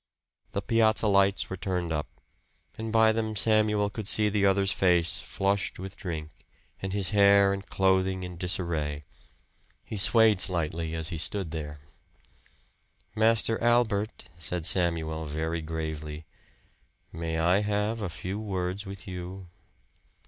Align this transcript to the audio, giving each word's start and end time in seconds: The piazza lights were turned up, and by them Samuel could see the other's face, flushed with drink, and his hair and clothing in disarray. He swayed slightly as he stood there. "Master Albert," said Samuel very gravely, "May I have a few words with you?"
The 0.53 0.63
piazza 0.63 1.05
lights 1.07 1.47
were 1.47 1.55
turned 1.55 1.93
up, 1.93 2.07
and 2.75 2.91
by 2.91 3.11
them 3.11 3.35
Samuel 3.35 3.91
could 3.91 4.07
see 4.07 4.29
the 4.29 4.47
other's 4.47 4.71
face, 4.71 5.21
flushed 5.21 5.77
with 5.77 5.95
drink, 5.95 6.31
and 6.81 6.91
his 6.91 7.11
hair 7.11 7.53
and 7.53 7.63
clothing 7.63 8.23
in 8.23 8.35
disarray. 8.35 9.03
He 9.85 9.97
swayed 9.97 10.41
slightly 10.41 10.95
as 10.95 11.09
he 11.09 11.19
stood 11.19 11.51
there. 11.51 11.81
"Master 13.15 13.61
Albert," 13.63 14.27
said 14.39 14.65
Samuel 14.65 15.27
very 15.27 15.61
gravely, 15.61 16.25
"May 17.13 17.37
I 17.37 17.59
have 17.59 18.01
a 18.01 18.09
few 18.09 18.39
words 18.39 18.87
with 18.87 19.07
you?" 19.07 19.49